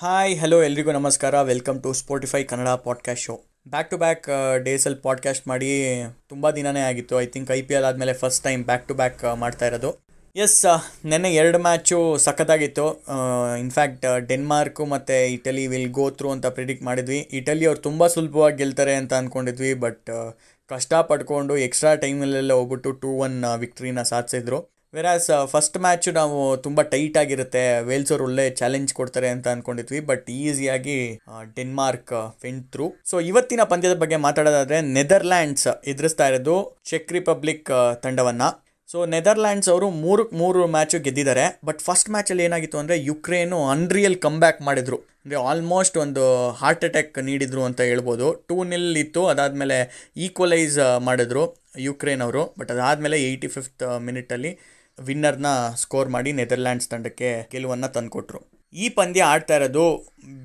[0.00, 1.40] Hi hello ಎಲ್ರಿಗೂ ನಮಸ್ಕಾರ.
[1.42, 4.28] Welcome to Spotify Kannada podcast show back to back
[4.64, 7.20] ಡೇಸಲ್ಲಿ podcast ಮಾಡಿ ತುಂಬ ದಿನನೇ ಆಗಿತ್ತು.
[7.20, 10.04] I think I P L ಆದಮೇಲೆ first time back to back ಮಾಡ್ತಾ ಇರೋದು.
[10.36, 10.64] ಎಸ್
[11.04, 13.04] ನೆನ್ನೆ ಎರಡು ಮ್ಯಾಚು ಸಖತ್ತಾಗಿತ್ತು.
[13.58, 17.28] ಇನ್ಫ್ಯಾಕ್ಟ್ ಡೆನ್ಮಾರ್ಕು ಮತ್ತು ಇಟಲಿ ವಿಲ್ ಗೋ ಥ್ರೂ ಅಂತ ಪ್ರಿಡಿಕ್ಟ್ ಮಾಡಿದ್ವಿ.
[17.32, 20.10] ಇಟಲಿ ಅವ್ರು ತುಂಬ ಸುಲಭವಾಗಿ ಗೆಲ್ತಾರೆ ಅಂತ ಅಂದ್ಕೊಂಡಿದ್ವಿ ಬಟ್
[20.68, 24.77] ಕಷ್ಟ ಪಡ್ಕೊಂಡು ಎಕ್ಸ್ಟ್ರಾ ಟೈಮಲ್ಲೆಲ್ಲ ಹೋಗ್ಬಿಟ್ಟು ಟೂ ಒನ್ ವಿಕ್ಟ್ರಿನ ಸಾಧಿಸಿದ್ರು.
[24.96, 26.36] ವೆರಾಸ್ ಫಸ್ಟ್ ಮ್ಯಾಚು ನಾವು
[26.66, 27.62] ತುಂಬ ಟೈಟ್ ಆಗಿರುತ್ತೆ.
[27.88, 30.96] ವೇಲ್ಸ್ ಅವ್ರು ಒಳ್ಳೆ ಚಾಲೆಂಜ್ ಕೊಡ್ತಾರೆ ಅಂತ ಅಂದ್ಕೊಂಡಿದ್ವಿ ಬಟ್ ಈಸಿಯಾಗಿ
[31.58, 36.56] ಡೆನ್ಮಾರ್ಕ್ ಫೆಂಟ್ ಥ್ರೂ ಸೊ ಇವತ್ತಿನ ಪಂದ್ಯದ ಬಗ್ಗೆ ಮಾತಾಡೋದಾದ್ರೆ ನೆದರ್ಲ್ಯಾಂಡ್ಸ್ ಎದುರಿಸ್ತಾ ಇರೋದು
[36.90, 37.70] ಚೆಕ್ ರಿಪಬ್ಲಿಕ್
[38.04, 38.48] ತಂಡವನ್ನು.
[38.88, 44.38] ಸೊ ನೆದರ್ಲ್ಯಾಂಡ್ಸ್ ಅವರು ಮೂರು ಮೂರು ಮ್ಯಾಚು ಗೆದ್ದಿದ್ದಾರೆ ಬಟ್ ಫಸ್ಟ್ ಮ್ಯಾಚಲ್ಲಿ ಏನಾಗಿತ್ತು ಅಂದರೆ ಯುಕ್ರೇನು ಅನ್ರಿಯಲ್ ಕಮ್
[44.44, 44.98] ಬ್ಯಾಕ್ ಮಾಡಿದ್ರು.
[45.22, 46.24] ಅಂದರೆ ಆಲ್ಮೋಸ್ಟ್ ಒಂದು
[46.60, 48.26] ಹಾರ್ಟ್ ಅಟ್ಯಾಕ್ ನೀಡಿದ್ರು ಅಂತ ಹೇಳ್ಬೋದು.
[48.48, 49.78] ಟೂ ನಿಲ್ ಇತ್ತು, ಅದಾದಮೇಲೆ
[50.26, 50.78] ಈಕ್ವಲೈಸ್
[51.10, 51.44] ಮಾಡಿದ್ರು
[51.88, 54.52] ಯುಕ್ರೇನ್ ಅವರು ಬಟ್ ಅದಾದಮೇಲೆ ಏಯ್ಟಿ ಫಿಫ್ತ್ ಮಿನಿಟಲ್ಲಿ
[55.06, 55.50] ವಿನ್ನರ್ನ
[55.82, 58.40] ಸ್ಕೋರ್ ಮಾಡಿ ನೆದರ್ಲ್ಯಾಂಡ್ಸ್ ತಂಡಕ್ಕೆ ಗೆಲುವನ್ನು ತಂದುಕೊಟ್ರು.
[58.74, 59.84] ಈ ಪಂದ್ಯ ಆಡ್ತಾ ಇರೋದು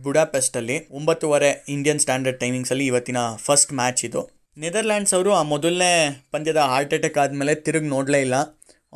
[0.04, 4.22] ಬುಡಾಪೆಸ್ಟಲ್ಲಿ ಒಂಬತ್ತುವರೆ ಇಂಡಿಯನ್ ಸ್ಟ್ಯಾಂಡರ್ಡ್ ಟೈಮಿಂಗ್ಸಲ್ಲಿ ಇವತ್ತಿನ ಫಸ್ಟ್ ಮ್ಯಾಚ್ ಇದು.
[4.58, 5.94] ನೆದರ್ಲ್ಯಾಂಡ್ಸ್ ಅವರು ಆ ಮೊದಲನೇ
[6.34, 8.36] ಪಂದ್ಯದ ಹಾರ್ಟ್ ಅಟ್ಯಾಕ್ ಆದಮೇಲೆ ತಿರುಗಿ ನೋಡಲೇ ಇಲ್ಲ.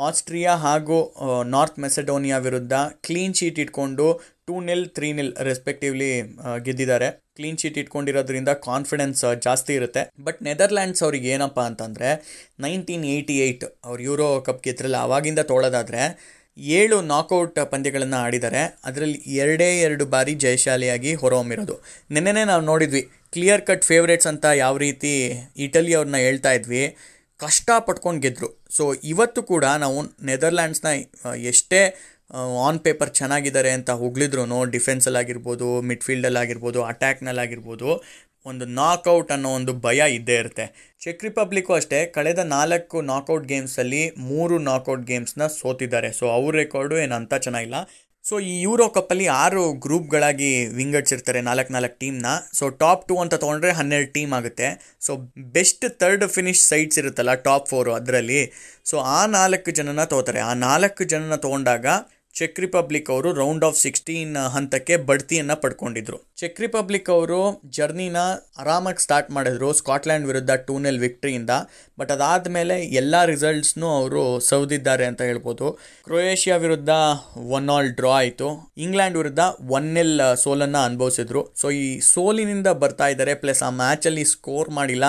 [0.08, 0.98] ಆಸ್ಟ್ರಿಯಾ ಹಾಗೂ
[1.54, 2.74] ನಾರ್ತ್ ಮೆಸಡೋನಿಯಾ ವಿರುದ್ಧ
[3.06, 4.08] ಕ್ಲೀನ್ ಶೀಟ್ ಇಟ್ಕೊಂಡು
[4.48, 6.10] two nil three nil respectively
[6.66, 7.08] ಗೆದ್ದಿದ್ದಾರೆ.
[7.38, 10.04] ಕ್ಲೀನ್ ಶೀಟ್ ಇಟ್ಕೊಂಡಿರೋದ್ರಿಂದ ಕಾನ್ಫಿಡೆನ್ಸ್ ಜಾಸ್ತಿ ಇರುತ್ತೆ.
[10.28, 12.10] ಬಟ್ ನೆದರ್ಲ್ಯಾಂಡ್ಸ್ ಅವ್ರಿಗೆ ಏನಪ್ಪ ಅಂತಂದರೆ
[12.66, 16.04] ನೈನ್ಟೀನ್ ಏಯ್ಟಿ ಏಯ್ಟ್ ಅವ್ರು ಯೂರೋ ಕಪ್ ಗೆದ್ರಲ್ಲ ಆವಾಗಿಂದ ತೋಳೋದಾದರೆ,
[16.78, 18.62] ಏಳು ನಾಕೌಟ್ ಪಂದ್ಯಗಳನ್ನು ಆಡಿದ್ದಾರೆ.
[18.86, 21.76] ಅದರಲ್ಲಿ ಎರಡೇ ಎರಡು ಬಾರಿ ಜಯಶಾಲಿಯಾಗಿ ಹೊರಹೊಮ್ಮಿರೋದು.
[22.16, 23.02] ನಿನ್ನೆನೇ ನಾವು ನೋಡಿದ್ವಿ
[23.36, 25.12] ಕ್ಲಿಯರ್ ಕಟ್ ಫೇವ್ರೇಟ್ಸ್ ಅಂತ ಯಾವ ರೀತಿ
[25.66, 26.84] ಇಟಲಿ ಅವ್ರನ್ನ ಹೇಳ್ತಾ ಇದ್ವಿ.
[27.40, 30.88] ಕಷ್ಟ ಪಟ್ಕೊಂಡು ಗೆದ್ದರು ಸೊ ಇವತ್ತು ಕೂಡ ನಾವು ನೆದರ್ಲ್ಯಾಂಡ್ಸ್ನ
[31.52, 31.82] ಎಷ್ಟೇ
[32.68, 37.90] ಆನ್ ಪೇಪರ್ ಚೆನ್ನಾಗಿದ್ದಾರೆ ಅಂತ ಹೊಗಳಿದ್ರು ಡಿಫೆನ್ಸಲ್ಲಾಗಿರ್ಬೋದು ಮಿಡ್ಫೀಲ್ಡಲ್ಲಾಗಿರ್ಬೋದು ಅಟ್ಯಾಕ್ನಲ್ಲಾಗಿರ್ಬೋದು
[38.46, 40.66] ಒಂದು ನಾಕೌಟ್ ಅನ್ನೋ ಒಂದು ಭಯ ಇದ್ದೇ ಇರುತ್ತೆ.
[41.04, 46.12] ಚೆಕ್ ರಿಪಬ್ಲಿಕ್ಕು ಅಷ್ಟೇ, ಕಳೆದ ನಾಲ್ಕು ನಾಕೌಟ್ ಗೇಮ್ಸಲ್ಲಿ ಮೂರು ನಾಕೌಟ್ ಗೇಮ್ಸ್ನ ಸೋತಿದ್ದಾರೆ.
[46.20, 47.80] ಸೊ ಅವ್ರ ರೆಕಾರ್ಡು ಏನು ಅಂತ ಚೆನ್ನಾಗಿಲ್ಲ.
[48.26, 53.72] ಸೊ ಈ ಯೂರೋ ಕಪ್ಪಲ್ಲಿ ಆರು ಗ್ರೂಪ್ಗಳಾಗಿ ವಿಂಗಡಿಸಿರ್ತಾರೆ ನಾಲ್ಕು ನಾಲ್ಕು ಟೀಮ್ನ ಸೊ ಟಾಪ್ ಟು ಅಂತ ತೊಗೊಂಡ್ರೆ
[53.80, 54.68] ಹನ್ನೆರಡು ಟೀಮ್ ಆಗುತ್ತೆ.
[55.06, 55.12] So
[55.56, 58.42] best third finish sides ಇರುತ್ತಲ್ಲ ಟಾಪ್ ಫೋರು ಅದರಲ್ಲಿ.
[58.86, 60.42] ಸೊ ಆ ನಾಲ್ಕು ಜನನ ತೊಗೋತಾರೆ.
[60.50, 61.86] ಆ ನಾಲ್ಕು ಜನನ ತೊಗೊಂಡಾಗ
[62.38, 66.18] ಚೆಕ್ ರಿಪಬ್ಲಿಕ್ ಅವರು ರೌಂಡ್ ಆಫ್ ಸಿಕ್ಸ್ಟೀನ್ ಹಂತಕ್ಕೆ ಬಡ್ತಿಯನ್ನು ಪಡ್ಕೊಂಡಿದ್ರು.
[66.40, 67.40] ಚೆಕ್ ರಿಪಬ್ಲಿಕ್ ಅವರು
[67.76, 68.20] ಜರ್ನಿನ
[68.62, 71.54] ಆರಾಮಾಗಿ ಸ್ಟಾರ್ಟ್ ಮಾಡಿದ್ರು ಸ್ಕಾಟ್ಲ್ಯಾಂಡ್ ವಿರುದ್ಧ ಟೂ ನೆಲ್ ವಿಕ್ಟ್ರಿಯಿಂದ
[72.00, 75.68] ಬಟ್ ಅದಾದ ಮೇಲೆ ಎಲ್ಲ ರಿಸಲ್ಟ್ಸ್ನೂ ಅವರು ಸೌದಿದ್ದಾರೆ ಅಂತ ಹೇಳ್ಬೋದು.
[76.08, 76.92] ಕ್ರೊಯೇಷಿಯಾ ವಿರುದ್ಧ
[77.60, 78.50] ಒನ್ ಆಲ್ ಡ್ರಾ ಆಯಿತು.
[78.86, 79.46] ಇಂಗ್ಲೆಂಡ್ ವಿರುದ್ಧ
[79.78, 79.90] ಒನ್
[80.44, 81.44] ಸೋಲನ್ನು ಅನುಭವಿಸಿದ್ರು.
[81.62, 85.06] ಸೊ ಈ ಸೋಲಿನಿಂದ ಬರ್ತಾ ಇದ್ದಾರೆ ಪ್ಲಸ್ ಆ ಮ್ಯಾಚಲ್ಲಿ ಸ್ಕೋರ್ ಮಾಡಿಲ್ಲ.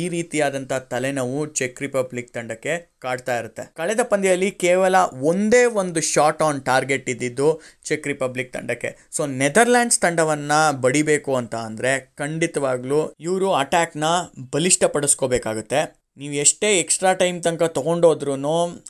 [0.00, 3.62] ಈ ರೀತಿಯಾದಂಥ ತಲೆನೋವು ಚೆಕ್ ರಿಪಬ್ಲಿಕ್ ತಂಡಕ್ಕೆ ಕಾಡ್ತಾ ಇರುತ್ತೆ.
[3.78, 4.96] ಕಳೆದ ಪಂದ್ಯದಲ್ಲಿ ಕೇವಲ
[5.30, 7.48] ಒಂದೇ ಒಂದು ಶಾಟ್ ಆನ್ ಟಾರ್ಗೆಟ್ ಇದ್ದಿದ್ದು
[7.84, 8.92] ಚೆಕ್ ರಿಪಬ್ಲಿಕ್ ತಂಡಕ್ಕೆ.
[9.10, 14.04] ಸೊ, ನೆದರ್ಲ್ಯಾಂಡ್ಸ್ ತಂಡವನ್ನು ಬಡಿಬೇಕು ಅಂತ ಅಂದರೆ ಖಂಡಿತವಾಗ್ಲೂ ಇವರು ಅಟ್ಯಾಕ್ನ
[14.52, 16.02] ಬಲಿಷ್ಠಪಡಿಸ್ಕೋಬೇಕಾಗುತ್ತೆ.
[16.16, 18.34] ನೀವು ಎಷ್ಟೇ ಎಕ್ಸ್ಟ್ರಾ ಟೈಮ್ ತನಕ ತೊಗೊಂಡೋದ್ರೂ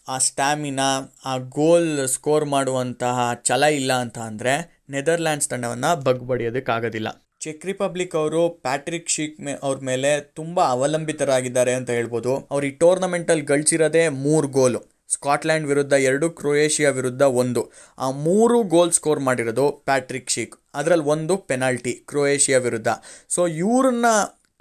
[0.09, 7.09] ಆ ಸ್ಟ್ಯಾಮಿನಾ, ಆ ಗೋಲ್ ಸ್ಕೋರ್ ಮಾಡುವಂತಹ ಛಲ ಇಲ್ಲ ಅಂತ ಅಂದರೆ ನೆದರ್ಲ್ಯಾಂಡ್ಸ್ ತಂಡವನ್ನು ಬಗ್ ಬಡಿಯೋದಕ್ಕಾಗೋದಿಲ್ಲ.
[7.41, 12.49] ಚೆಕ್ ರಿಪಬ್ಲಿಕ್ ಅವರು ಪ್ಯಾಟ್ರಿಕ್ ಶೀಕ್ ಮೇ ಅವ್ರ ಮೇಲೆ ತುಂಬ ಅವಲಂಬಿತರಾಗಿದ್ದಾರೆ ಅಂತ ಹೇಳ್ಬೋದು.
[12.51, 14.92] ಅವ್ರು ಈ ಟೂರ್ನಮೆಂಟಲ್ಲಿ ಗಳಿಸಿರೋದೇ ಮೂರು ಗೋಲು.
[15.15, 17.63] ಸ್ಕಾಟ್ಲ್ಯಾಂಡ್ ವಿರುದ್ಧ ಎರಡು, ಕ್ರೊಯೇಷಿಯಾ ವಿರುದ್ಧ ಒಂದು.
[17.99, 20.57] ಆ ಮೂರು ಗೋಲ್ ಸ್ಕೋರ್ ಮಾಡಿರೋದು ಪ್ಯಾಟ್ರಿಕ್ ಶೀಕ್.
[20.75, 22.89] ಅದರಲ್ಲಿ ಒಂದು ಪೆನಾಲ್ಟಿ, ಕ್ರೊಯೇಷಿಯಾ ವಿರುದ್ಧ.
[23.29, 24.07] ಸೊ ಇವ್ರನ್ನ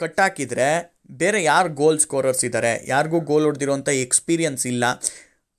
[0.02, 0.70] ಕಟ್ಟಾಕಿದ್ರೆ
[1.22, 4.86] ಬೇರೆ ಯಾರು ಗೋಲ್ ಸ್ಕೋರರ್ಸ್ ಇದ್ದಾರೆ ಯಾರಿಗೂ ಗೋಲ್ ಹೊಡೆದಿರೋಂಥ ಎಕ್ಸ್ಪೀರಿಯನ್ಸ್ ಇಲ್ಲ.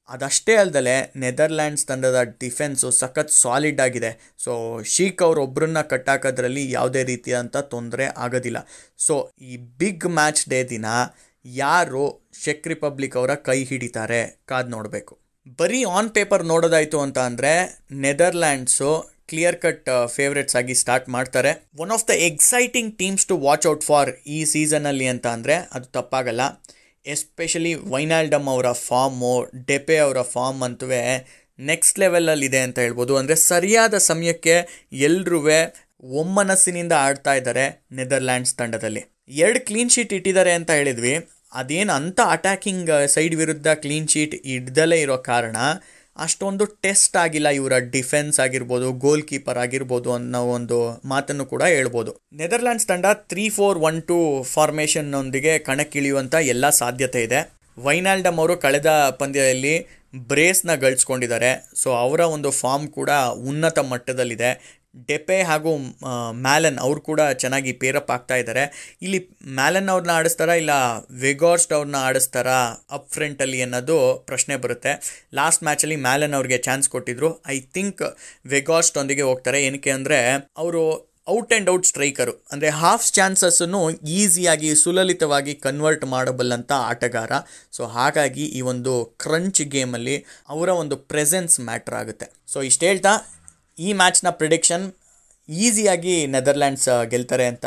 [0.09, 4.11] ಅದಷ್ಟೇ ಅಲ್ಲದೆ ನೆದರ್ಲ್ಯಾಂಡ್ಸ್ ತಂಡದ ಡಿಫೆನ್ಸು ಸಖತ್ ಸಾಲಿಡ್ ಆಗಿದೆ.
[4.45, 4.53] ಸೊ
[4.95, 8.61] ಶೀಕ್ ಅವ್ರ ಒಬ್ಬರನ್ನ ಕಟ್ಟಾಕೋದ್ರಲ್ಲಿ ಯಾವುದೇ ರೀತಿಯಾದಂಥ ತೊಂದರೆ ಆಗೋದಿಲ್ಲ.
[9.07, 9.15] ಸೊ
[9.51, 10.87] ಈ ಬಿಗ್ ಮ್ಯಾಚ್ ಡೇ ದಿನ
[11.45, 12.05] ಯಾರು
[12.43, 14.21] ಚೆಕ್ ರಿಪಬ್ಲಿಕ್ ಅವರ ಕೈ ಹಿಡಿತಾರೆ.
[14.51, 15.15] ಕಾದು ನೋಡಬೇಕು.
[15.61, 17.53] ಬರೀ ಆನ್ ಪೇಪರ್ ನೋಡೋದಾಯಿತು ಅಂತ ಅಂದರೆ
[18.05, 18.91] ನೆದರ್ಲ್ಯಾಂಡ್ಸು
[19.31, 21.53] ಕ್ಲಿಯರ್ ಕಟ್ ಫೇವ್ರೆಟ್ಸ್ ಆಗಿ ಸ್ಟಾರ್ಟ್ ಮಾಡ್ತಾರೆ.
[21.83, 26.43] One of the exciting teams to watch out for ಈ ಸೀಸನಲ್ಲಿ ಅಂತ ಅಂದರೆ, ಅದು ತಪ್ಪಾಗಲ್ಲ.
[27.07, 29.33] ಎಸ್ಪೆಷಲಿ ವೈನಾಲ್ಡಮ್ ಅವರ ಫಾರ್ಮು
[29.69, 30.89] ಡೆಪೆ ಅವರ ಫಾರ್ಮ್ ಅಂತೂ
[31.59, 33.13] ನೆಕ್ಸ್ಟ್ ಲೆವೆಲಲ್ಲಿದೆ ಅಂತ ಹೇಳ್ಬೋದು.
[33.21, 34.55] ಅಂದರೆ ಸರಿಯಾದ ಸಮಯಕ್ಕೆ
[35.09, 35.41] ಎಲ್ರೂ
[36.21, 37.65] ಒಮ್ಮನಸ್ಸಿನಿಂದ ಆಡ್ತಾ ಇದ್ದಾರೆ
[37.99, 39.03] ನೆದರ್ಲ್ಯಾಂಡ್ಸ್ ತಂಡದಲ್ಲಿ.
[39.41, 41.29] ಎರಡು ಕ್ಲೀನ್ ಶೀಟ್ ಇಟ್ಟಿದ್ದಾರೆ ಅಂತ ಹೇಳಿದ್ವಿ.
[41.53, 45.57] ಅದೇನು ಅಂಥ ಅಟ್ಯಾಕಿಂಗ್ ಸೈಡ್ ವಿರುದ್ಧ ಕ್ಲೀನ್ ಶೀಟ್ ಇಡ್ದಲೇ ಇರೋ ಕಾರಣ
[46.17, 47.49] ಅಷ್ಟೊಂದು ಟೆಸ್ಟ್ ಆಗಿಲ್ಲ.
[47.49, 52.13] ಇವರ ಡಿಫೆನ್ಸ್ ಆಗಿರ್ಬೋದು ಗೋಲ್ ಕೀಪರ್ ಆಗಿರ್ಬೋದು ಅನ್ನೋ ಒಂದು ಮಾತನ್ನು ಕೂಡ ಹೇಳ್ಬೋದು.
[52.33, 57.41] ನೆದರ್ಲ್ಯಾಂಡ್ಸ್ ತಂಡ ತ್ರೀ ಫೋರ್ ಒನ್ ಟು ಫಾರ್ಮೇಷನ್ನೊಂದಿಗೆ ಕಣಕ್ಕಿಳಿಯುವಂಥ ಎಲ್ಲ ಸಾಧ್ಯತೆ ಇದೆ.
[57.79, 58.87] ವೈನಾಲ್ಡಮ್ ಅವರು ಕಳೆದ
[59.19, 59.75] ಪಂದ್ಯದಲ್ಲಿ
[60.17, 61.51] ಬ್ರೇಸ್ನ ಗಳಿಸ್ಕೊಂಡಿದ್ದಾರೆ.
[61.83, 63.11] ಸೊ ಅವರ ಒಂದು ಫಾರ್ಮ್ ಕೂಡ
[63.51, 64.82] ಉನ್ನತ ಮಟ್ಟದಲ್ಲಿದೆ.
[65.09, 65.71] ಡೆಪೆ ಹಾಗೂ
[66.47, 68.65] ಮ್ಯಾಲನ್ ಅವ್ರು ಕೂಡ ಚೆನ್ನಾಗಿ ಪೇರಪ್ ಆಗ್ತಾ ಇದ್ದಾರೆ
[69.05, 69.21] ಇಲ್ಲಿ
[69.59, 70.73] ಮ್ಯಾಲನ್ ಅವ್ರನ್ನ ಆಡಿಸ್ತಾರಾ, ಇಲ್ಲ
[71.27, 72.59] ವೆಗಾರ್ಸ್ಟ್ ಅವ್ರನ್ನ ಆಡಿಸ್ತಾರಾ
[72.97, 73.97] ಅಪ್ ಫ್ರಂಟಲ್ಲಿ ಅನ್ನೋದು
[74.31, 74.93] ಪ್ರಶ್ನೆ ಬರುತ್ತೆ.
[75.41, 77.31] ಲಾಸ್ಟ್ ಮ್ಯಾಚಲ್ಲಿ ಮ್ಯಾಲನ್ ಅವ್ರಿಗೆ ಚಾನ್ಸ್ ಕೊಟ್ಟಿದ್ರು.
[77.57, 78.03] ಐ ಥಿಂಕ್
[78.57, 79.61] ವೆಗಾರ್ಸ್ಟ್ ಒಂದಿಗೆ ಹೋಗ್ತಾರೆ.
[79.69, 80.21] ಏನಕ್ಕೆ ಅಂದರೆ,
[80.63, 80.83] ಅವರು
[81.33, 83.81] ಔಟ್ ಆ್ಯಂಡ್ ಔಟ್ ಸ್ಟ್ರೈಕರು ಅಂದರೆ ಹಾಫ್ ಚಾನ್ಸಸ್ಸನ್ನು
[84.21, 87.33] ಈಸಿಯಾಗಿ ಸುಲಲಿತವಾಗಿ ಕನ್ವರ್ಟ್ ಮಾಡಬಲ್ಲಂಥ ಆಟಗಾರ.
[87.77, 90.17] ಸೊ ಹಾಗಾಗಿ ಈ ಒಂದು ಕ್ರಂಚ್ ಗೇಮಲ್ಲಿ
[90.55, 92.29] ಅವರ ಒಂದು ಪ್ರೆಸೆನ್ಸ್ ಮ್ಯಾಟ್ರ್ ಆಗುತ್ತೆ.
[92.55, 93.13] ಸೊ ಇಷ್ಟು ಹೇಳ್ತಾ
[93.87, 94.85] ಈ ಮ್ಯಾಚ್ನ ಪ್ರಿಡಿಕ್ಷನ್
[95.49, 97.67] ಈಸಿಯಾಗಿ ನೆದರ್ಲ್ಯಾಂಡ್ಸ್ ಗೆಲ್ತಾರೆ ಅಂತ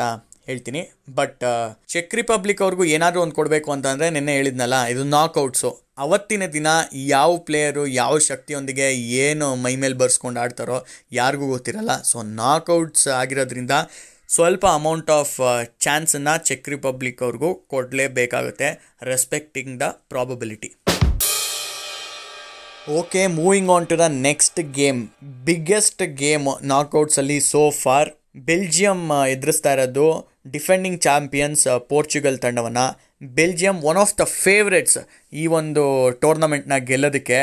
[0.49, 0.81] ಹೇಳ್ತೀನಿ.
[1.17, 1.43] ಬಟ್
[1.91, 5.71] ಚೆಕ್ ರಿಪಬ್ಲಿಕ್ ಅವ್ರಿಗೂ ಏನಾದರೂ ಒಂದು ಕೊಡಬೇಕು ಅಂತಂದರೆ ನಿನ್ನೆ ಹೇಳಿದ್ನಲ್ಲ, ಇದು ನಾಕ್ಔಟ್ಸು
[6.03, 6.67] ಅವತ್ತಿನ ದಿನ
[7.13, 8.87] ಯಾವ ಪ್ಲೇಯರು ಯಾವ ಶಕ್ತಿಯೊಂದಿಗೆ
[9.25, 10.77] ಏನು ಮೈ ಮೇಲೆ ಬರ್ಸ್ಕೊಂಡು ಆಡ್ತಾರೋ
[11.19, 11.95] ಯಾರಿಗೂ ಗೊತ್ತಿರಲ್ಲ.
[12.11, 13.75] ಸೊ ನಾಕ್ಔಟ್ಸ್ ಆಗಿರೋದ್ರಿಂದ
[14.35, 15.35] ಸ್ವಲ್ಪ ಅಮೌಂಟ್ ಆಫ್
[15.85, 18.69] ಚಾನ್ಸನ್ನು ಚೆಕ್ ರಿಪಬ್ಲಿಕ್ ಅವ್ರಿಗೂ ಕೊಡಲೇಬೇಕಾಗುತ್ತೆ.
[19.11, 20.71] Respecting the probability
[22.93, 24.99] okay moving on to the next game
[25.45, 28.09] biggest game ನಾಕ್ಔಟ್ಸಲ್ಲಿ so far
[28.49, 28.99] Belgium
[29.31, 30.05] ಎದುರಿಸ್ತಾ ಇರೋದು
[30.51, 32.85] ಡಿಫೆಂಡಿಂಗ್ ಚಾಂಪಿಯನ್ಸ್ ಪೋರ್ಚುಗಲ್ ತಂಡವನ್ನು.
[33.37, 34.99] Belgium one of the favourites
[35.33, 35.85] ಈ ಒಂದು
[36.21, 37.39] ಟೂರ್ನಮೆಂಟ್ನ ಗೆಲ್ಲೋದಕ್ಕೆ.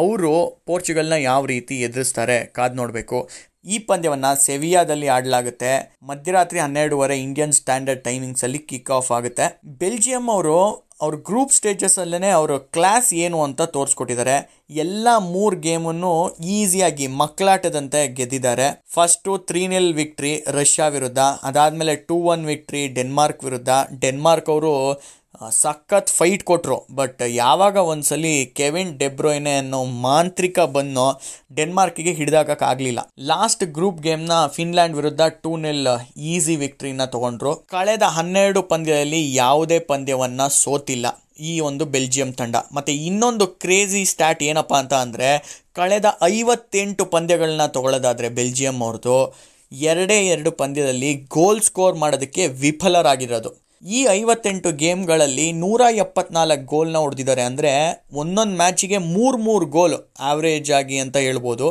[0.00, 0.32] ಅವರು
[0.70, 3.20] ಪೋರ್ಚುಗಲ್ನ ಯಾವ ರೀತಿ ಎದುರಿಸ್ತಾರೆ ಕಾದು ನೋಡಬೇಕು.
[3.64, 5.74] ಈ ಪಂದ್ಯವನ್ನು ಸೆವಿಯಾದಲ್ಲಿ ಆಡಲಾಗುತ್ತೆ.
[6.10, 9.46] ಮಧ್ಯರಾತ್ರಿ ಹನ್ನೆರಡುವರೆ ಇಂಡಿಯನ್ ಸ್ಟ್ಯಾಂಡರ್ಡ್ ಟೈಮಿಂಗ್ಸಲ್ಲಿ ಕಿಕ್ ಆಫ್ ಆಗುತ್ತೆ.
[9.82, 10.58] ಬೆಲ್ಜಿಯಂ ಅವರು
[11.00, 14.66] ಅವ್ರ ಗ್ರೂಪ್ ಸ್ಟೇಜಸಲ್ಲೇ ಅವರ ಕ್ಲಾಸ್ ಏನು ಅಂತ ತೋರಿಸ್ಕೊಟ್ಟಿದ್ದಾರೆ.
[14.70, 16.12] ಎಲ್ಲ ಮೂರು ಗೇಮನ್ನು
[16.44, 18.84] ಈಸಿಯಾಗಿ ಮಕ್ಕಳಾಟದಂತೆ ಗೆದ್ದಿದ್ದಾರೆ.
[18.94, 23.68] First three nil victory Russia ವಿರುದ್ಧ, ಅದಾದಮೇಲೆ ಟೂ ಒನ್ ವಿಕ್ಟ್ರಿ ಡೆನ್ಮಾರ್ಕ್ ವಿರುದ್ಧ.
[24.00, 24.74] ಡೆನ್ಮಾರ್ಕ್ ಅವರು
[25.50, 31.20] ಸಖತ್ ಫೈಟ್ ಕೊಟ್ಟರು ಬಟ್ ಯಾವಾಗ ಒಂದ್ಸಲಿ ಕೆವಿನ್ ಡೆಬ್ರೋಯ್ನೆ ಅನ್ನೋ ಮಾಂತ್ರಿಕ ಬಂದು
[31.54, 35.86] ಡೆನ್ಮಾರ್ಕಿಗೆ ಹಿಡಿದಾಕಾಗಲಿಲ್ಲ ಲಾಸ್ಟ್ ಗ್ರೂಪ್ ಗೇಮ್ನ ಫಿನ್ಲ್ಯಾಂಡ್ ವಿರುದ್ಧ ಟೂ ನಿಲ್
[36.16, 37.56] ಈಸಿ ವಿಕ್ಟ್ರಿನ ತಗೊಂಡ್ರು.
[37.56, 42.56] ಕಳೆದ ಹನ್ನೆರಡು ಪಂದ್ಯದಲ್ಲಿ ಯಾವುದೇ ಪಂದ್ಯವನ್ನು ಸೋತಿಲ್ಲ ಈ ಒಂದು ಬೆಲ್ಜಿಯಂ ತಂಡ.
[42.72, 49.34] ಮತ್ತು ಇನ್ನೊಂದು ಕ್ರೇಜಿ ಸ್ಟ್ಯಾಟ್ ಏನಪ್ಪ ಅಂತ ಅಂದರೆ, ಕಳೆದ ಐವತ್ತೆಂಟು ಪಂದ್ಯಗಳನ್ನ ತಗೊಳ್ಳೋದಾದರೆ ಬೆಲ್ಜಿಯಂ ಅವ್ರದ್ದು
[49.72, 53.65] ಎರಡೇ ಎರಡು ಪಂದ್ಯದಲ್ಲಿ ಗೋಲ್ ಸ್ಕೋರ್ ಮಾಡೋದಕ್ಕೆ ವಿಫಲರಾಗಿರೋದು.
[53.82, 57.42] ಈ ಐವತ್ತೆಂಟು ಗೇಮ್ಗಳಲ್ಲಿ ನೂರ ಎಪ್ಪತ್ನಾಲ್ಕು ಗೋಲ್ನ ಹೊಡೆದಿದ್ದಾರೆ.
[57.50, 57.72] ಅಂದರೆ
[58.22, 59.96] ಒಂದೊಂದು ಮ್ಯಾಚಿಗೆ ಮೂರು ಮೂರು ಗೋಲ್
[60.30, 61.68] ಆವ್ರೇಜ್ ಆಗಿ ಅಂತ ಹೇಳ್ಬೋದು.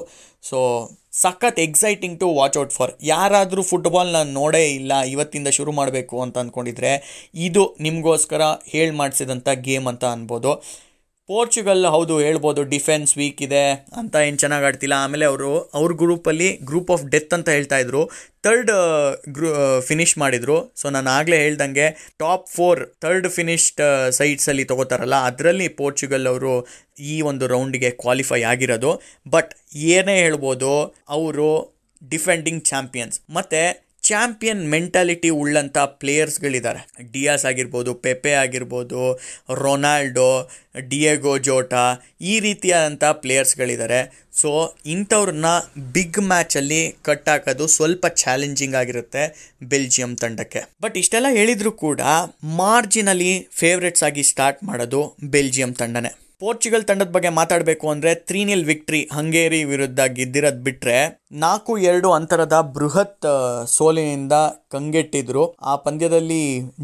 [0.50, 0.60] ಸೊ
[1.24, 6.92] ಸಖತ್ exciting to watch out for ಯಾರಾದರೂ ಫುಟ್ಬಾಲ್ನ ನೋಡೇ ಇಲ್ಲ, ಇವತ್ತಿಂದ ಶುರು ಮಾಡಬೇಕು ಅಂತ ಅಂದ್ಕೊಂಡಿದ್ರೆ
[7.48, 8.42] ಇದು ನಿಮಗೋಸ್ಕರ
[8.74, 10.52] ಹೇಳಿ ಮಾಡಿಸಿದಂಥ ಗೇಮ್ ಅಂತ ಅನ್ಬೋದು.
[11.30, 13.62] ಪೋರ್ಚುಗಲ್ ಹೌದು, ಹೇಳ್ಬೋದು, ಡಿಫೆನ್ಸ್ ವೀಕ್ ಇದೆ
[14.00, 14.96] ಅಂತ ಏನು ಚೆನ್ನಾಗಿ ಆಡ್ತಿಲ್ಲ.
[15.06, 18.02] ಆಮೇಲೆ ಅವರು, ಅವ್ರ ಗ್ರೂಪಲ್ಲಿ ಗ್ರೂಪ್ ಆಫ್ ಡೆತ್ ಅಂತ ಹೇಳ್ತಾ ಇದ್ರು.
[18.46, 18.72] ತರ್ಡ್
[19.38, 19.50] ಗ್ರೂ
[19.88, 20.58] ಫಿನಿಷ್ ಮಾಡಿದರು.
[20.82, 21.88] ಸೊ ನಾನು ಆಗಲೇ ಹೇಳ್ದಂಗೆ
[22.24, 23.82] ಟಾಪ್ ಫೋರ್ ಥರ್ಡ್ ಫಿನಿಶ್ಡ್
[24.20, 26.54] ಸೈಟ್ಸಲ್ಲಿ ತಗೋತಾರಲ್ಲ, ಅದರಲ್ಲಿ ಪೋರ್ಚುಗಲ್ ಅವರು
[27.14, 28.92] ಈ ಒಂದು ರೌಂಡಿಗೆ ಕ್ವಾಲಿಫೈ ಆಗಿರೋದು.
[29.36, 29.54] ಬಟ್
[29.96, 30.72] ಏನೇ ಹೇಳ್ಬೋದು,
[31.18, 31.50] ಅವರು
[32.02, 33.62] ಡಿಫೆಂಡಿಂಗ್ ಚಾಂಪಿಯನ್ಸ್ ಮತ್ತು
[34.06, 36.82] ಚಾಂಪಿಯನ್ ಮೆಂಟಾಲಿಟಿ ಉಳ್ಳಂಥ ಪ್ಲೇಯರ್ಸ್ಗಳಿದ್ದಾರೆ.
[37.12, 39.02] ಡಿಯಾಸ್ ಆಗಿರ್ಬೋದು, ಪೆಪೆ ಆಗಿರ್ಬೋದು,
[39.54, 40.30] ರೊನಾಲ್ಡೋ,
[40.90, 41.84] ಡಿಯೆಗೋ ಜೋಟಾ
[42.22, 44.00] ಈ ರೀತಿಯಾದಂಥ ಪ್ಲೇಯರ್ಸ್ಗಳಿದ್ದಾರೆ.
[44.34, 44.52] ಸೊ,
[44.86, 45.46] ಇಂಥವ್ರನ್ನ
[45.92, 49.24] ಬಿಗ್ ಮ್ಯಾಚಲ್ಲಿ ಕಟ್ ಹಾಕೋದು ಸ್ವಲ್ಪ ಚಾಲೆಂಜಿಂಗ್ ಆಗಿರುತ್ತೆ
[49.64, 50.64] ಬೆಲ್ಜಿಯಂ ತಂಡಕ್ಕೆ.
[50.82, 52.02] ಬಟ್ ಇಷ್ಟೆಲ್ಲ ಹೇಳಿದರೂ ಕೂಡ
[52.44, 56.25] ಮಾರ್ಜಿನಲ್ಲಿ ಫೇವ್ರೆಟ್ಸ್ ಆಗಿ ಸ್ಟಾರ್ಟ್ ಮಾಡೋದು ಬೆಲ್ಜಿಯಂ ತಂಡನೇ.
[56.46, 60.98] ಪೋರ್ಚುಗಲ್ ತಂಡದ ಬಗ್ಗೆ ಮಾತಾಡಬೇಕು ಅಂದರೆ ತ್ರೀನಿಲ್ ವಿಕ್ಟ್ರಿ ಹಂಗೇರಿ ವಿರುದ್ಧ ಗೆದ್ದಿರೋದು ಬಿಟ್ಟರೆ
[61.44, 63.28] ನಾಲ್ಕು ಎರಡು ಅಂತರದ ಬೃಹತ್
[63.76, 64.36] ಸೋಲಿನಿಂದ
[64.74, 65.44] ಕಂಗೆಟ್ಟಿದ್ರು.
[65.72, 66.42] ಆ ಪಂದ್ಯದಲ್ಲಿ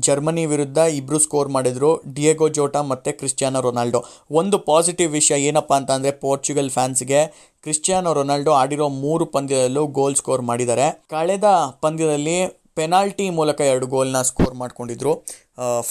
[0.07, 1.91] ಜರ್ಮನಿ ವಿರುದ್ಧ ಇಬ್ರು ಸ್ಕೋರ್ ಮಾಡಿದ್ರು.
[2.15, 4.01] ಡಿಯೆಗೋ ಜೋಟಾ ಮತ್ತು ಕ್ರಿಸ್ಟಿಯಾನೋ ರೊನಾಲ್ಡೋ.
[4.41, 7.21] ಒಂದು ಪಾಸಿಟಿವ್ ವಿಷಯ ಏನಪ್ಪ ಅಂತ ಅಂದರೆ ಪೋರ್ಚುಗಲ್ ಫ್ಯಾನ್ಸ್ಗೆ
[7.65, 10.89] ಕ್ರಿಸ್ಟಿಯಾನೋ ರೊನಾಲ್ಡೊ ಆಡಿರೋ ಮೂರು ಪಂದ್ಯದಲ್ಲೂ ಗೋಲ್ ಸ್ಕೋರ್ ಮಾಡಿದ್ದಾರೆ.
[11.15, 11.47] ಕಳೆದ
[11.85, 12.37] ಪಂದ್ಯದಲ್ಲಿ
[12.79, 15.15] ಪೆನಾಲ್ಟಿ ಮೂಲಕ ಎರಡು ಗೋಲ್ನ ಸ್ಕೋರ್ ಮಾಡಿಕೊಂಡಿದ್ರು.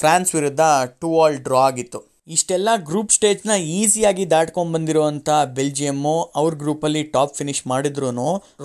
[0.00, 0.62] ಫ್ರಾನ್ಸ್ ವಿರುದ್ಧ
[1.02, 2.00] ಟೂ ಆಲ್ ಡ್ರಾ ಆಗಿತ್ತು.
[2.36, 5.28] ಇಷ್ಟೆಲ್ಲ ಗ್ರೂಪ್ ಸ್ಟೇಜ್ನ ಈಸಿಯಾಗಿ ದಾಟ್ಕೊಂಡು ಬಂದಿರುವಂಥ
[5.58, 8.10] ಬೆಲ್ಜಿಯಮ್ಮು ಅವ್ರ ಗ್ರೂಪಲ್ಲಿ ಟಾಪ್ ಫಿನಿಶ್ ಮಾಡಿದ್ರು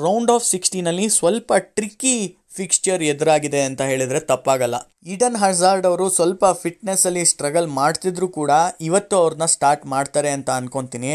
[0.06, 2.16] ರೌಂಡ್ ಆಫ್ ಸಿಕ್ಸ್ಟೀನಲ್ಲಿ ಸ್ವಲ್ಪ ಟ್ರಿಕ್ಕಿ
[2.58, 4.76] ಫಿಕ್ಸ್ಚರ್ ಎದುರಾಗಿದೆ ಅಂತ ಹೇಳಿದ್ರೆ ತಪ್ಪಾಗಲ್ಲ.
[5.14, 8.52] ಈಡನ್ ಹಜಾರ್ಡ್ ಅವರು ಸ್ವಲ್ಪ ಫಿಟ್ನೆಸ್ಸಲ್ಲಿ ಸ್ಟ್ರಗಲ್ ಮಾಡ್ತಿದ್ರು ಕೂಡ
[8.82, 11.14] ಇವತ್ತು ಅವ್ರನ್ನ ಸ್ಟಾರ್ಟ್ ಮಾಡ್ತಾರೆ ಅಂತ ಅನ್ಕೊತೀನಿ.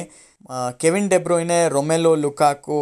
[0.82, 2.78] ಕೆವಿನ್ ಡೆಬ್ರೋಯ್ನೆ ರೊಮೆಲೋ ಲುಕಾಕು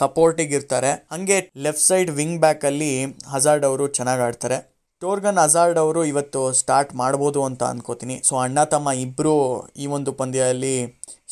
[0.00, 0.90] ಸಪೋರ್ಟಿಗೆ ಇರ್ತಾರೆ.
[1.12, 2.90] ಹಾಗೆ ಲೆಫ್ಟ್ ಸೈಡ್ ವಿಂಗ್ ಬ್ಯಾಕಲ್ಲಿ
[3.34, 4.58] ಹಜಾರ್ಡ್ ಅವರು ಚೆನ್ನಾಗಿ ಆಡ್ತಾರೆ.
[5.02, 9.34] ಟೋರ್ಗನ್ ಅಜಾರ್ಡ್ ಅವರು ಇವತ್ತು ಸ್ಟಾರ್ಟ್ ಮಾಡ್ಬೋದು ಅಂತ ಅಂದ್ಕೋತೀನಿ ಸೊ, ಅಣ್ಣ, ತಮ್ಮ ಇಬ್ಬರು
[9.76, 10.76] ಈ ಒಂದು ಪಂದ್ಯದಲ್ಲಿ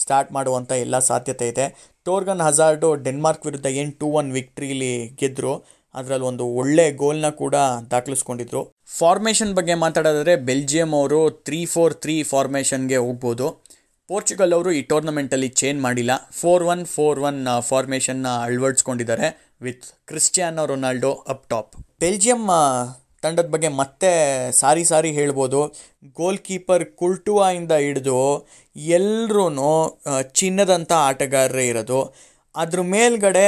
[0.02, 1.66] ಸ್ಟಾರ್ಟ್ ಮಾಡುವಂಥ ಎಲ್ಲ ಸಾಧ್ಯತೆ ಇದೆ.
[2.06, 5.54] ಟೋರ್ಗನ್ ಹಜಾರ್ಡು ಡೆನ್ಮಾರ್ಕ್ ವಿರುದ್ಧ ಏನು ಟೂ ಒನ್ ವಿಕ್ಟ್ರಿಲಿ ಗೆದ್ದರು
[5.94, 7.56] ಅದರಲ್ಲಿ ಒಂದು ಒಳ್ಳೆ ಗೋಲ್ನ ಕೂಡ
[7.92, 8.62] ದಾಖಲಿಸ್ಕೊಂಡಿದ್ರು.
[8.98, 13.46] ಫಾರ್ಮೇಷನ್ ಬಗ್ಗೆ ಮಾತಾಡೋದಾದರೆ ಬೆಲ್ಜಿಯಂ ಅವರು ತ್ರೀ ಫೋರ್ ತ್ರೀ ಫಾರ್ಮೇಷನ್ಗೆ ಹೋಗ್ಬೋದು.
[14.10, 16.12] ಪೋರ್ಚುಗಲ್ ಅವರು ಈ ಟೂರ್ನಮೆಂಟಲ್ಲಿ ಚೇಂಜ್ ಮಾಡಿಲ್ಲ.
[16.40, 17.40] ಫೋರ್ ಒನ್ ಫೋರ್ ಒನ್
[17.70, 19.28] ಫಾರ್ಮೇಷನ್ನ ಅಳವಡಿಸ್ಕೊಂಡಿದ್ದಾರೆ
[19.66, 21.72] with Cristiano Ronaldo up top.
[22.00, 22.44] Belgium
[23.24, 24.10] ತಂಡದ ಬಗ್ಗೆ ಮತ್ತೆ
[24.60, 25.60] ಸಾರಿ ಸಾರಿ ಹೇಳ್ಬೋದು.
[26.18, 28.18] ಗೋಲ್ ಕೀಪರ್ ಕುಲ್ಟುವಾಯಿಂದ ಹಿಡಿದು
[28.98, 29.44] ಎಲ್ಲರೂ
[30.40, 32.00] ಚಿನ್ನದಂಥ ಆಟಗಾರರೇ ಇರೋದು.
[32.54, 33.46] ಅದ್ರ ಮೇಲ್ಗಡೆ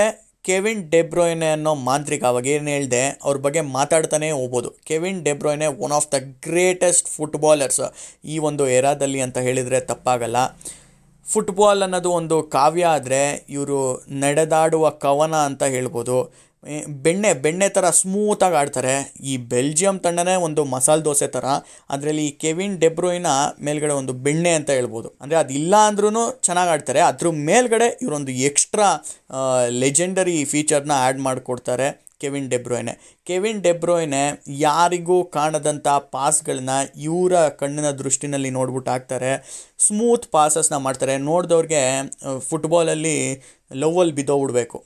[0.48, 4.68] ಕೆವಿನ್ ಡೆಬ್ರೋಯ್ನೆ ಅನ್ನೋ ಮಾಂತ್ರಿಕ ಅವಾಗ ಏನು ಹೇಳಿದೆ, ಅವ್ರ ಬಗ್ಗೆ ಮಾತಾಡ್ತಾನೆ ಹೋಗ್ಬೋದು.
[4.88, 7.84] Kevin De Bruyne one of the greatest footballers
[8.32, 10.36] ಈ ಒಂದು ಎರಾದಲ್ಲಿ ಅಂತ ಹೇಳಿದರೆ ತಪ್ಪಾಗಲ್ಲ.
[11.26, 13.22] ಫುಟ್ಬಾಲ್ ಅನ್ನೋದು ಒಂದು ಕಾವ್ಯ ಆದರೆ
[13.54, 13.78] ಇವರು
[14.24, 16.18] ನಡೆದಾಡುವ ಕವನ ಅಂತ ಹೇಳ್ಬೋದು.
[17.04, 18.94] ಬೆಣ್ಣೆ ಬೆಣ್ಣೆ ಥರ ಸ್ಮೂತಾಗಿ ಆಡ್ತಾರೆ.
[19.30, 21.46] ಈ ಬೆಲ್ಜಿಯಂ ತಂಡನೇ ಒಂದು ಮಸಾಲೆ ದೋಸೆ ಥರ
[21.94, 23.30] ಅದರಲ್ಲಿ ಕೆವಿನ್ ಡೆಬ್ರೋಯಿನ
[23.68, 25.10] ಮೇಲ್ಗಡೆ ಒಂದು ಬೆಣ್ಣೆ ಅಂತ ಹೇಳ್ಬೋದು.
[25.22, 27.02] ಅಂದರೆ ಇಲ್ಲ ಅಂದ್ರೂ ಚೆನ್ನಾಗಿ ಆಡ್ತಾರೆ.
[27.10, 28.88] ಅದ್ರ ಮೇಲ್ಗಡೆ ಇವರೊಂದು ಎಕ್ಸ್ಟ್ರಾ
[29.82, 31.88] ಲೆಜೆಂಡರಿ ಫೀಚರ್ನ ಆ್ಯಡ್ ಮಾಡಿಕೊಡ್ತಾರೆ.
[32.20, 32.94] Kevin De Bruyne
[33.28, 34.22] Kevin De Bruyne
[34.66, 36.74] ಯಾರಿಗೂ ಕಾಣದಂಥ ಪಾಸ್ಗಳನ್ನ
[37.08, 39.32] ಇವರ ಕಣ್ಣಿನ ದೃಷ್ಟಿನಲ್ಲಿ ನೋಡ್ಬಿಟ್ಟು ಹಾಕ್ತಾರೆ.
[39.86, 41.16] ಸ್ಮೂತ್ ಪಾಸಸ್ನ ಮಾಡ್ತಾರೆ.
[41.30, 41.82] ನೋಡಿದವ್ರಿಗೆ
[42.48, 43.16] ಫುಟ್ಬಾಲಲ್ಲಿ
[43.82, 44.78] ಲವ್ವಲ್ಲಿ ಬಿದ್ದೋಗ್ಬಿಡ್ಬೇಕು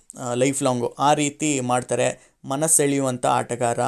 [0.43, 2.09] ಲೈಫ್ ಲಾಂಗು ಆ ರೀತಿ ಮಾಡ್ತಾರೆ.
[2.51, 3.81] ಮನಸ್ಸೆಳೆಯುವಂಥ ಆಟಗಾರ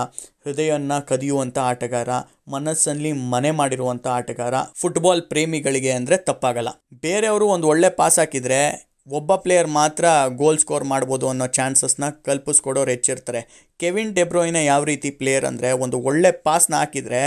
[0.45, 2.11] ಹೃದಯವನ್ನು ಕದಿಯುವಂಥ ಆಟಗಾರ,
[2.55, 6.71] ಮನಸ್ಸಲ್ಲಿ ಮನೆ ಮಾಡಿರುವಂಥ ಆಟಗಾರ ಫುಟ್ಬಾಲ್ ಪ್ರೇಮಿಗಳಿಗೆ ಅಂದರೆ ತಪ್ಪಾಗಲ್ಲ.
[7.07, 8.61] ಬೇರೆಯವರು ಒಂದು ಒಳ್ಳೆ ಪಾಸ್ ಹಾಕಿದರೆ
[9.07, 13.71] ಒಬ್ಬ ಪ್ಲೇಯರ್ ಮಾತ್ರ ಗೋಲ್ ಸ್ಕೋರ್ ಮಾಡ್ಬೋದು ಅನ್ನೋ ಚಾನ್ಸಸ್ನ ಕಲ್ಪಿಸ್ಕೊಡೋರು ಹೆಚ್ಚಿರ್ತಾರೆ.
[13.81, 17.21] ಕೆವಿನ್ ಡೆಬ್ರೋಯಿನ ಯಾವ ರೀತಿ ಪ್ಲೇಯರ್ ಅಂದರೆ ಒಂದು ಒಳ್ಳೆ ಪಾಸ್ನ ಹಾಕಿದರೆ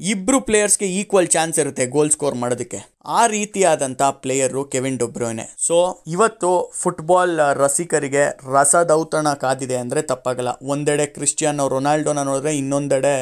[0.00, 2.78] ಇಬ್ಬರು ಪ್ಲೇಯರ್ಸ್ಗೆ ಈಕ್ವಲ್ ಚಾನ್ಸ್ ಇರುತ್ತೆ ಗೋಲ್ ಸ್ಕೋರ್ ಮಾಡೋದಕ್ಕೆ.
[3.18, 5.76] ಆ ರೀತಿಯಾದಂಥ player Kevin De Bruyne so,
[6.14, 6.50] ಇವತ್ತು
[6.80, 8.24] ಫುಟ್ಬಾಲ್ ರಸಿಕರಿಗೆ
[8.54, 10.52] ರಸದೌತಣ ಕಾದಿದೆ ಅಂದರೆ ತಪ್ಪಾಗಲ್ಲ.
[10.74, 13.14] ಒಂದೆಡೆ ಕ್ರಿಸ್ಟಿಯಾನೋ ರೊನಾಲ್ಡೋನ ನೋಡಿದ್ರೆ ಇನ್ನೊಂದೆಡೆ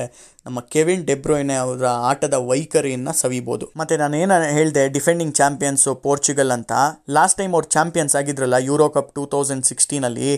[0.46, 3.68] ನಮ್ಮ ಕೆವಿನ್ ಡೆಬ್ರೋಯ್ನೆ ಅವರ ಆಟದ ವೈಖರಿಯನ್ನು ಸವಿಬೋದು.
[3.82, 6.72] ಮತ್ತು ನಾನು ಏನು ಹೇಳಿದೆ, ಡಿಫೆಂಡಿಂಗ್ ಚಾಂಪಿಯನ್ಸು ಪೋರ್ಚುಗಲ್ ಅಂತ.
[7.18, 10.32] ಲಾಸ್ಟ್ ಟೈಮ್ ಅವ್ರು ಚಾಂಪಿಯನ್ಸ್ ಆಗಿದ್ರಲ್ಲ, ಯೂರೋ ಕಪ್ ಟೂ ತೌಸಂಡ್ ಸಿಕ್ಸ್ಟೀನಲ್ಲಿ,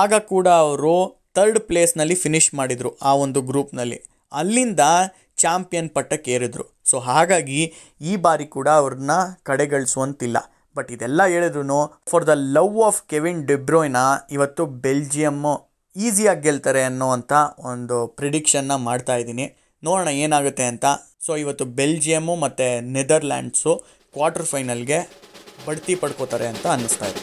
[0.00, 0.94] ಆಗ ಕೂಡ ಅವರು
[1.38, 4.00] ಥರ್ಡ್ ಪ್ಲೇಸ್ನಲ್ಲಿ ಫಿನಿಶ್ ಮಾಡಿದರು ಆ ಒಂದು ಗ್ರೂಪ್ನಲ್ಲಿ.
[4.32, 4.82] ಅಲ್ಲಿಂದ
[5.42, 7.60] ಚಾಂಪಿಯನ್ ಪಟ್ಟಕ್ಕೆ ಏರಿದ್ರು ಸೊ ಹಾಗಾಗಿ
[8.10, 9.12] ಈ ಬಾರಿ ಕೂಡ ಅವ್ರನ್ನ
[9.48, 10.38] ಕಡೆಗಳಿಸುವಂತಿಲ್ಲ.
[10.76, 11.78] ಬಟ್ ಇದೆಲ್ಲ ಹೇಳಿದ್ರು
[12.10, 14.00] for the love of Kevin De Bruyne
[14.36, 15.54] ಇವತ್ತು ಬೆಲ್ಜಿಯಮ್ಮು
[15.96, 17.32] ಈಸಿಯಾಗಿ ಗೆಲ್ತಾರೆ ಅನ್ನೋವಂಥ
[17.70, 19.46] ಒಂದು ಪ್ರಿಡಿಕ್ಷನ್ನ ಮಾಡ್ತಾ ಇದ್ದೀನಿ.
[19.82, 20.86] ನೋಡೋಣ ಏನಾಗುತ್ತೆ ಅಂತ.
[21.26, 23.72] ಸೊ ಇವತ್ತು ಬೆಲ್ಜಿಯಮ್ಮು ಮತ್ತು ನೆದರ್ಲ್ಯಾಂಡ್ಸು
[24.14, 24.98] ಕ್ವಾರ್ಟರ್ ಫೈನಲ್ಗೆ
[25.66, 27.22] ಬಡ್ತಿ ಪಡ್ಕೋತಾರೆ ಅಂತ ಅನ್ನಿಸ್ತಾ ಇದೆ.